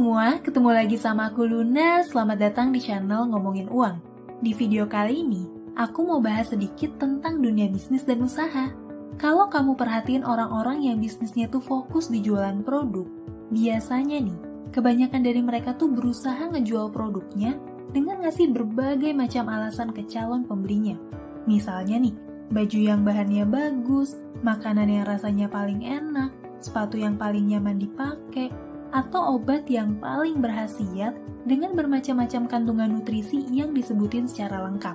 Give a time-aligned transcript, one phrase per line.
[0.00, 2.00] semua, ketemu lagi sama aku Luna.
[2.00, 4.00] Selamat datang di channel Ngomongin Uang.
[4.40, 5.44] Di video kali ini,
[5.76, 8.72] aku mau bahas sedikit tentang dunia bisnis dan usaha.
[9.20, 13.04] Kalau kamu perhatiin orang-orang yang bisnisnya tuh fokus di jualan produk,
[13.52, 14.38] biasanya nih,
[14.72, 17.60] kebanyakan dari mereka tuh berusaha ngejual produknya
[17.92, 20.96] dengan ngasih berbagai macam alasan ke calon pembelinya.
[21.44, 22.16] Misalnya nih,
[22.48, 28.48] baju yang bahannya bagus, makanan yang rasanya paling enak, sepatu yang paling nyaman dipakai,
[28.90, 31.14] atau obat yang paling berhasiat
[31.46, 34.94] dengan bermacam-macam kandungan nutrisi yang disebutin secara lengkap.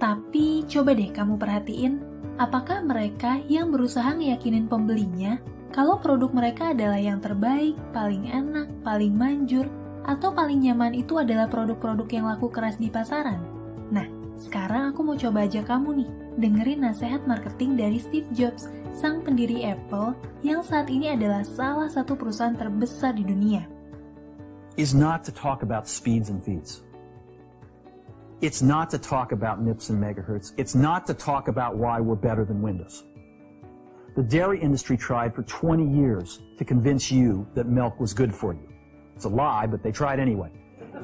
[0.00, 2.00] Tapi coba deh kamu perhatiin,
[2.40, 5.36] apakah mereka yang berusaha ngeyakinin pembelinya
[5.70, 9.70] kalau produk mereka adalah yang terbaik, paling enak, paling manjur,
[10.02, 13.38] atau paling nyaman itu adalah produk-produk yang laku keras di pasaran?
[13.94, 16.10] Nah, sekarang aku mau coba aja kamu nih,
[16.42, 22.18] dengerin nasihat marketing dari Steve Jobs sang pendiri Apple yang saat ini adalah salah satu
[22.18, 23.64] perusahaan terbesar di dunia.
[24.76, 26.82] Is not to talk about speeds and feeds.
[28.40, 30.56] It's not to talk about MIPS and megahertz.
[30.56, 33.04] It's not to talk about why we're better than Windows.
[34.16, 38.54] The dairy industry tried for 20 years to convince you that milk was good for
[38.56, 38.66] you.
[39.14, 40.50] It's a lie, but they tried anyway.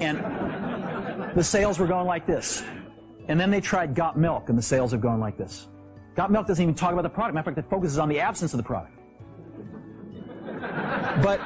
[0.01, 0.19] And
[1.37, 2.65] the sales were going like this.
[3.29, 5.69] And then they tried Got Milk, and the sales have gone like this.
[6.17, 7.35] Got Milk doesn't even talk about the product.
[7.35, 8.99] Matter of fact, it focuses on the absence of the product.
[11.23, 11.41] But,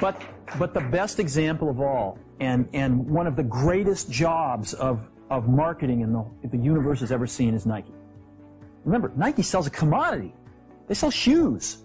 [0.00, 0.22] but,
[0.58, 5.48] but the best example of all, and, and one of the greatest jobs of, of
[5.48, 7.92] marketing in the, the universe has ever seen is Nike.
[8.84, 10.34] Remember, Nike sells a commodity.
[10.88, 11.84] They sell shoes.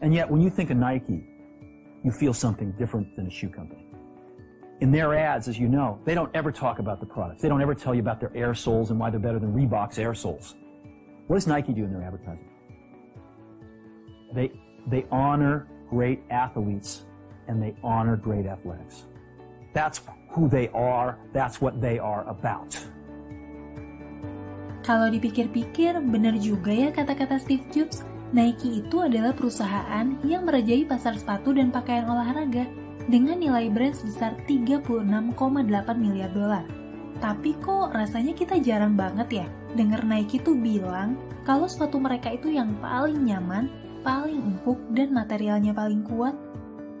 [0.00, 1.24] And yet, when you think of Nike,
[2.04, 3.87] you feel something different than a shoe company.
[4.80, 7.42] In their ads, as you know, they don't ever talk about the products.
[7.42, 9.98] They don't ever tell you about their air soles and why they're better than Reebok's
[9.98, 10.54] air soles.
[11.26, 12.46] What does Nike do in their advertising?
[14.32, 14.52] They,
[14.86, 17.06] they honor great athletes
[17.48, 19.06] and they honor great athletics.
[19.74, 21.18] That's who they are.
[21.32, 22.78] That's what they are about.
[24.86, 31.18] Kalau dipikir-pikir, benar juga ya kata-kata Steve Jobs, Nike itu adalah perusahaan yang merajai pasar
[31.18, 32.77] sepatu dan pakaian olahraga
[33.08, 34.84] dengan nilai brand sebesar 36,8
[35.96, 36.64] miliar dolar.
[37.18, 42.52] Tapi kok rasanya kita jarang banget ya denger Nike tuh bilang kalau sepatu mereka itu
[42.52, 43.68] yang paling nyaman,
[44.04, 46.36] paling empuk, dan materialnya paling kuat.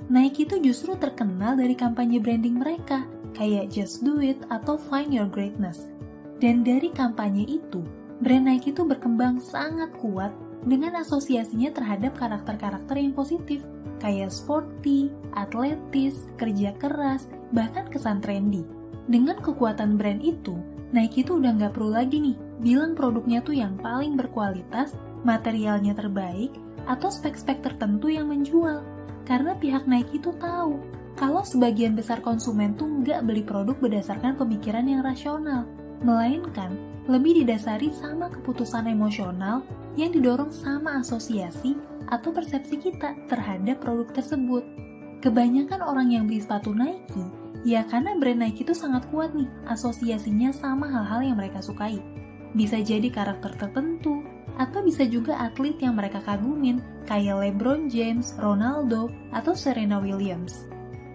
[0.08, 3.04] Nike itu justru terkenal dari kampanye branding mereka,
[3.36, 5.92] kayak Just Do It atau Find Your Greatness.
[6.40, 7.84] Dan dari kampanye itu,
[8.18, 10.34] brand Nike itu berkembang sangat kuat
[10.66, 13.62] dengan asosiasinya terhadap karakter-karakter yang positif,
[14.02, 15.08] kayak sporty,
[15.38, 18.66] atletis, kerja keras, bahkan kesan trendy.
[19.06, 20.58] Dengan kekuatan brand itu,
[20.90, 26.50] Nike itu udah nggak perlu lagi nih bilang produknya tuh yang paling berkualitas, materialnya terbaik,
[26.90, 28.82] atau spek-spek tertentu yang menjual.
[29.28, 30.80] Karena pihak Nike itu tahu
[31.18, 35.66] kalau sebagian besar konsumen tuh nggak beli produk berdasarkan pemikiran yang rasional,
[36.02, 36.74] melainkan
[37.08, 39.64] lebih didasari sama keputusan emosional
[39.96, 41.74] yang didorong sama asosiasi
[42.12, 44.62] atau persepsi kita terhadap produk tersebut.
[45.18, 47.24] Kebanyakan orang yang beli sepatu Nike,
[47.66, 51.98] ya karena brand Nike itu sangat kuat nih asosiasinya sama hal-hal yang mereka sukai.
[52.54, 54.22] Bisa jadi karakter tertentu,
[54.58, 60.66] atau bisa juga atlet yang mereka kagumin, kayak LeBron James, Ronaldo, atau Serena Williams.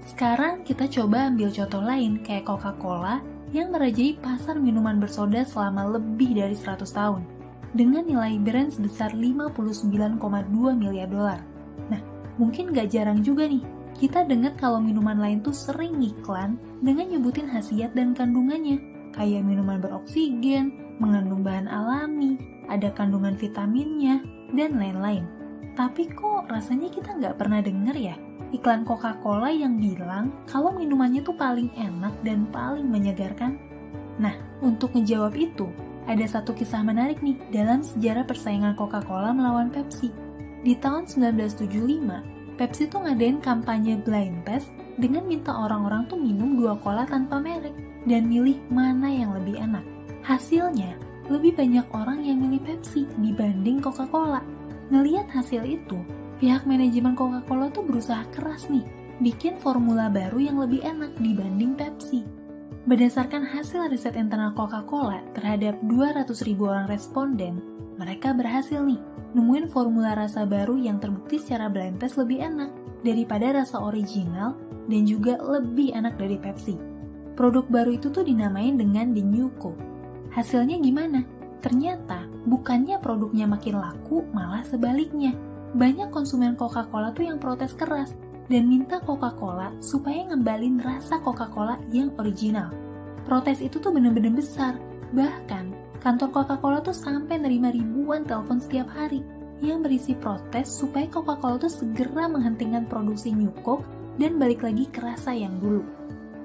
[0.03, 6.33] Sekarang kita coba ambil contoh lain kayak Coca-Cola yang merajai pasar minuman bersoda selama lebih
[6.33, 7.21] dari 100 tahun
[7.77, 10.17] dengan nilai brand sebesar 59,2
[10.73, 11.41] miliar dolar.
[11.89, 12.01] Nah,
[12.41, 13.61] mungkin gak jarang juga nih,
[13.97, 18.81] kita dengar kalau minuman lain tuh sering iklan dengan nyebutin khasiat dan kandungannya,
[19.13, 22.37] kayak minuman beroksigen, mengandung bahan alami,
[22.69, 24.21] ada kandungan vitaminnya,
[24.53, 25.25] dan lain-lain.
[25.73, 28.15] Tapi kok rasanya kita nggak pernah denger ya
[28.53, 33.57] iklan Coca-Cola yang bilang kalau minumannya tuh paling enak dan paling menyegarkan?
[34.21, 35.67] Nah, untuk menjawab itu,
[36.05, 40.13] ada satu kisah menarik nih dalam sejarah persaingan Coca-Cola melawan Pepsi.
[40.61, 44.69] Di tahun 1975, Pepsi tuh ngadain kampanye blind test
[45.01, 47.73] dengan minta orang-orang tuh minum dua cola tanpa merek
[48.05, 49.81] dan milih mana yang lebih enak.
[50.21, 50.93] Hasilnya,
[51.27, 54.45] lebih banyak orang yang milih Pepsi dibanding Coca-Cola.
[54.93, 55.97] Ngeliat hasil itu,
[56.43, 58.83] pihak manajemen Coca-Cola tuh berusaha keras nih
[59.23, 62.19] bikin formula baru yang lebih enak dibanding Pepsi.
[62.83, 67.63] Berdasarkan hasil riset internal Coca-Cola terhadap 200.000 orang responden,
[67.95, 68.99] mereka berhasil nih
[69.31, 72.75] nemuin formula rasa baru yang terbukti secara blind test lebih enak
[73.07, 74.59] daripada rasa original
[74.91, 76.75] dan juga lebih enak dari Pepsi.
[77.39, 79.79] Produk baru itu tuh dinamain dengan The New Coke.
[80.35, 81.23] Hasilnya gimana?
[81.63, 85.52] Ternyata bukannya produknya makin laku, malah sebaliknya.
[85.73, 88.13] Banyak konsumen Coca-Cola tuh yang protes keras
[88.45, 92.69] dan minta Coca-Cola supaya ngembalin rasa Coca-Cola yang original.
[93.25, 94.77] Protes itu tuh bener-bener besar,
[95.17, 99.25] bahkan kantor Coca-Cola tuh sampai nerima ribuan telepon setiap hari
[99.65, 103.87] yang berisi protes supaya Coca-Cola tuh segera menghentikan produksi New Coke
[104.21, 105.81] dan balik lagi ke rasa yang dulu.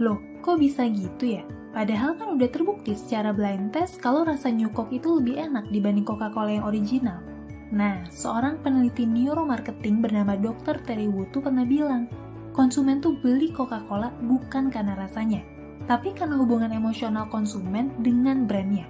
[0.01, 1.45] Loh, kok bisa gitu ya?
[1.77, 6.09] Padahal kan udah terbukti secara blind test kalau rasa New Coke itu lebih enak dibanding
[6.09, 7.21] Coca-Cola yang original.
[7.69, 10.81] Nah, seorang peneliti neuromarketing bernama Dr.
[10.89, 12.09] Terry Wu tuh pernah bilang,
[12.57, 15.45] konsumen tuh beli Coca-Cola bukan karena rasanya,
[15.85, 18.89] tapi karena hubungan emosional konsumen dengan brandnya.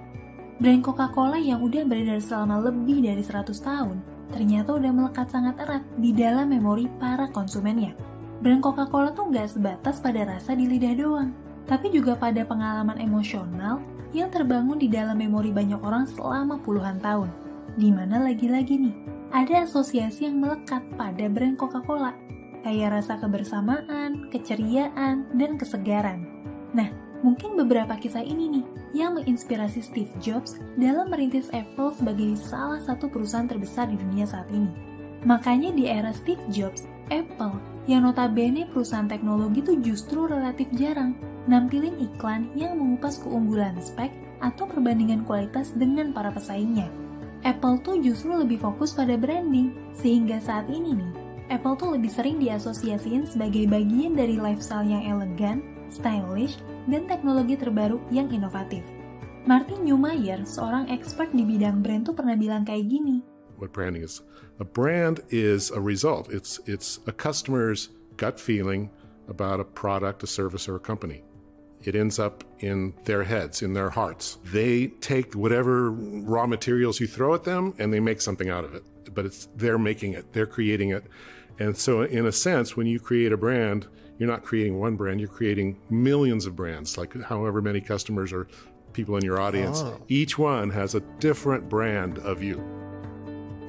[0.63, 3.99] Brand Coca-Cola yang udah beredar selama lebih dari 100 tahun,
[4.31, 7.91] ternyata udah melekat sangat erat di dalam memori para konsumennya.
[8.39, 11.35] Brand Coca-Cola tuh nggak sebatas pada rasa di lidah doang,
[11.67, 13.83] tapi juga pada pengalaman emosional
[14.15, 18.95] yang terbangun di dalam memori banyak orang selama puluhan tahun di mana lagi-lagi nih,
[19.29, 22.15] ada asosiasi yang melekat pada brand Coca-Cola,
[22.65, 26.25] kayak rasa kebersamaan, keceriaan, dan kesegaran.
[26.73, 26.89] Nah,
[27.21, 33.05] mungkin beberapa kisah ini nih yang menginspirasi Steve Jobs dalam merintis Apple sebagai salah satu
[33.11, 34.69] perusahaan terbesar di dunia saat ini.
[35.27, 37.57] Makanya di era Steve Jobs, Apple
[37.89, 41.17] yang notabene perusahaan teknologi itu justru relatif jarang
[41.49, 46.87] nampilin iklan yang mengupas keunggulan spek atau perbandingan kualitas dengan para pesaingnya.
[47.47, 51.11] Apple tuh justru lebih fokus pada branding, sehingga saat ini nih,
[51.49, 56.59] Apple tuh lebih sering diasosiasikan sebagai bagian dari lifestyle yang elegan, stylish,
[56.91, 58.83] dan teknologi terbaru yang inovatif.
[59.47, 63.23] Martin Neumayer, seorang expert di bidang brand tuh pernah bilang kayak gini.
[63.55, 64.19] What branding is?
[64.59, 66.27] A brand is a result.
[66.31, 68.91] It's it's a customer's gut feeling
[69.31, 71.23] about a product, a service, or a company.
[71.83, 74.37] It ends up in their heads, in their hearts.
[74.43, 78.75] They take whatever raw materials you throw at them and they make something out of
[78.75, 78.83] it.
[79.13, 81.05] But it's they're making it, they're creating it.
[81.59, 83.87] And so in a sense, when you create a brand,
[84.17, 88.47] you're not creating one brand, you're creating millions of brands, like however many customers or
[88.91, 89.81] people in your audience.
[89.81, 89.99] Oh.
[90.07, 92.59] Each one has a different brand of you.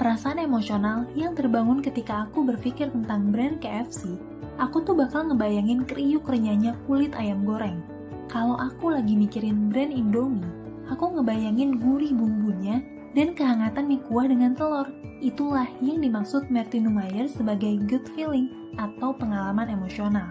[0.00, 4.16] Perasaan emosional yang terbangun ketika aku berpikir tentang brand KFC,
[4.56, 7.89] aku tuh bakal ngebayangin kriuk renyahnya kulit ayam goreng
[8.30, 10.46] Kalau aku lagi mikirin brand Indomie,
[10.86, 12.78] aku ngebayangin gurih bumbunya
[13.10, 14.86] dan kehangatan mie kuah dengan telur.
[15.18, 20.30] Itulah yang dimaksud Martin Numayer sebagai good feeling atau pengalaman emosional.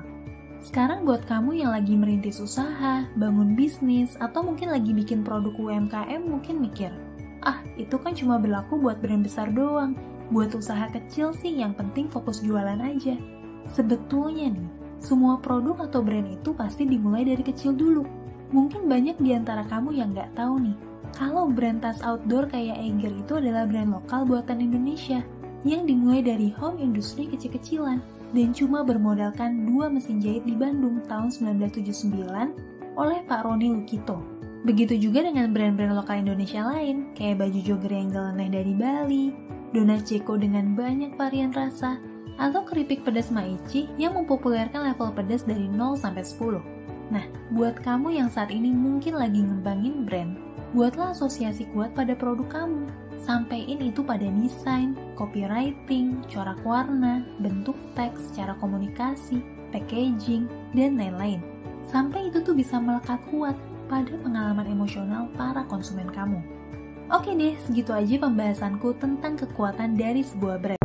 [0.64, 6.24] Sekarang buat kamu yang lagi merintis usaha, bangun bisnis, atau mungkin lagi bikin produk UMKM
[6.24, 6.96] mungkin mikir,
[7.44, 10.00] ah itu kan cuma berlaku buat brand besar doang,
[10.32, 13.20] buat usaha kecil sih yang penting fokus jualan aja.
[13.68, 18.04] Sebetulnya nih, semua produk atau brand itu pasti dimulai dari kecil dulu.
[18.52, 20.78] Mungkin banyak di antara kamu yang nggak tahu nih,
[21.16, 25.22] kalau brand tas outdoor kayak Eiger itu adalah brand lokal buatan Indonesia
[25.68, 28.00] yang dimulai dari home industry kecil-kecilan
[28.32, 34.22] dan cuma bermodalkan dua mesin jahit di Bandung tahun 1979 oleh Pak Roni Lukito.
[34.60, 39.26] Begitu juga dengan brand-brand lokal Indonesia lain, kayak baju jogger yang nyeleneh dari Bali,
[39.72, 41.96] donat Ceko dengan banyak varian rasa,
[42.40, 46.64] atau keripik pedas Maichi yang mempopulerkan level pedas dari 0 sampai 10.
[47.12, 50.40] Nah, buat kamu yang saat ini mungkin lagi ngembangin brand,
[50.72, 52.88] buatlah asosiasi kuat pada produk kamu.
[53.20, 59.44] Sampaiin itu pada desain, copywriting, corak warna, bentuk teks, cara komunikasi,
[59.76, 61.44] packaging, dan lain-lain.
[61.84, 63.60] Sampai itu tuh bisa melekat kuat
[63.92, 66.40] pada pengalaman emosional para konsumen kamu.
[67.10, 70.79] Oke deh, segitu aja pembahasanku tentang kekuatan dari sebuah brand.